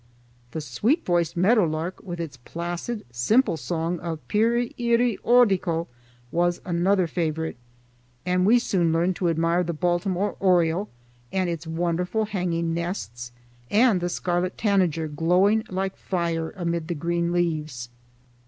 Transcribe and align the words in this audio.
The 0.49 0.61
sweet 0.61 1.05
voiced 1.05 1.37
meadowlark 1.37 2.01
with 2.01 2.19
its 2.19 2.35
placid, 2.37 3.05
simple 3.11 3.55
song 3.55 3.99
of 3.99 4.27
peery 4.27 4.73
eery 4.79 5.19
ódical 5.23 5.85
was 6.31 6.59
another 6.65 7.05
favorite, 7.05 7.55
and 8.25 8.43
we 8.43 8.57
soon 8.57 8.91
learned 8.91 9.15
to 9.17 9.29
admire 9.29 9.63
the 9.63 9.73
Baltimore 9.73 10.37
oriole 10.39 10.89
and 11.31 11.51
its 11.51 11.67
wonderful 11.67 12.25
hanging 12.25 12.73
nests, 12.73 13.31
and 13.69 14.01
the 14.01 14.09
scarlet 14.09 14.57
tanager 14.57 15.07
glowing 15.07 15.65
like 15.69 15.95
fire 15.95 16.49
amid 16.57 16.87
the 16.87 16.95
green 16.95 17.31
leaves. 17.31 17.89